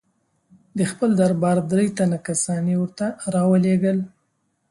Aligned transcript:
د 0.77 0.79
خپل 0.91 1.09
دربار 1.21 1.57
درې 1.71 1.87
تنه 1.97 2.17
کسان 2.27 2.63
یې 2.71 2.77
ورته 2.79 3.05
را 3.33 3.43
ولېږل. 3.51 3.97